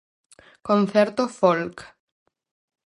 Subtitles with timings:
[0.69, 1.77] Concerto folk.